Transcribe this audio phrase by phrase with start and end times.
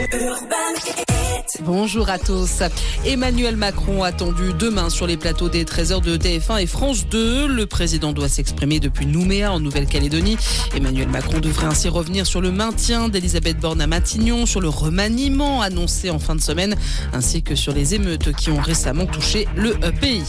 [0.00, 1.07] Urban
[1.62, 2.62] Bonjour à tous.
[3.04, 7.48] Emmanuel Macron attendu demain sur les plateaux des 13h de TF1 et France 2.
[7.48, 10.36] Le président doit s'exprimer depuis Nouméa en Nouvelle-Calédonie.
[10.74, 15.60] Emmanuel Macron devrait ainsi revenir sur le maintien d'Elisabeth Borne à Matignon, sur le remaniement
[15.60, 16.76] annoncé en fin de semaine,
[17.12, 20.22] ainsi que sur les émeutes qui ont récemment touché le pays.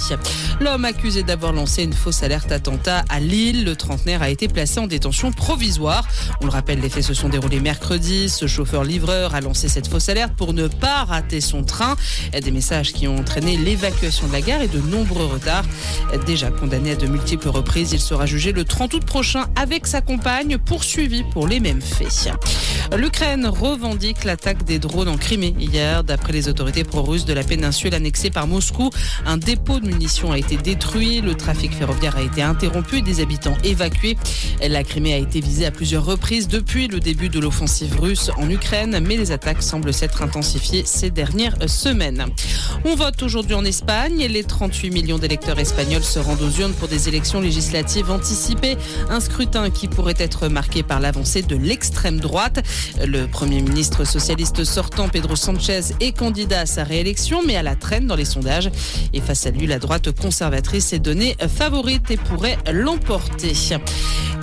[0.59, 4.79] L'homme accusé d'avoir lancé une fausse alerte attentat à Lille, le trentenaire a été placé
[4.79, 6.07] en détention provisoire.
[6.41, 8.29] On le rappelle, les faits se sont déroulés mercredi.
[8.29, 11.95] Ce chauffeur-livreur a lancé cette fausse alerte pour ne pas rater son train.
[12.31, 15.65] Des messages qui ont entraîné l'évacuation de la gare et de nombreux retards.
[16.25, 20.01] Déjà condamné à de multiples reprises, il sera jugé le 30 août prochain avec sa
[20.01, 22.29] compagne, poursuivi pour les mêmes faits.
[22.97, 26.03] L'Ukraine revendique l'attaque des drones en Crimée hier.
[26.03, 28.89] D'après les autorités pro-russes de la péninsule annexée par Moscou,
[29.25, 33.57] un dépôt de munitions a été détruit, le trafic ferroviaire a été interrompu des habitants
[33.63, 34.17] évacués.
[34.67, 38.49] La Crimée a été visée à plusieurs reprises depuis le début de l'offensive russe en
[38.49, 42.25] Ukraine, mais les attaques semblent s'être intensifiées ces dernières semaines.
[42.85, 44.25] On vote aujourd'hui en Espagne.
[44.29, 48.77] Les 38 millions d'électeurs espagnols se rendent aux urnes pour des élections législatives anticipées.
[49.09, 52.63] Un scrutin qui pourrait être marqué par l'avancée de l'extrême droite.
[53.05, 57.75] Le Premier ministre socialiste sortant, Pedro Sanchez, est candidat à sa réélection, mais à la
[57.75, 58.69] traîne dans les sondages.
[59.13, 63.53] Et face à lui, la droite conservatrice est donnée favorite et pourrait l'emporter.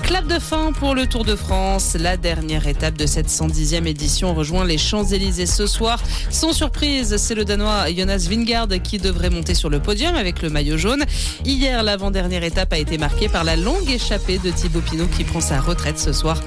[0.02, 1.96] Clap de fin pour le Tour de France.
[1.98, 6.02] La dernière étape de cette 110e édition rejoint les Champs-Élysées ce soir.
[6.30, 10.50] Sans surprise, c'est le Danois Jonas Vingard qui devrait monter sur le podium avec le
[10.50, 11.04] maillot jaune.
[11.44, 15.40] Hier, l'avant-dernière étape a été marquée par la longue échappée de Thibaut Pinot qui prend
[15.40, 16.40] sa retraite ce soir.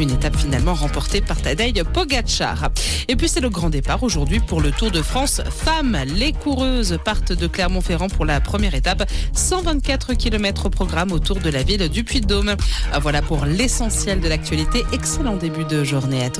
[0.00, 2.70] Une étape finalement remportée par Tadej Pogacar.
[3.08, 5.98] Et puis c'est le grand départ aujourd'hui pour le Tour de France femmes.
[6.14, 9.08] Les coureuses partent de Clermont-Ferrand pour la première étape.
[9.34, 12.56] 124 km au programme autour de la ville du Puy-de-Dôme.
[13.00, 14.84] Voilà pour l'essentiel de l'actualité.
[14.92, 16.34] Excellent début de journée à tous.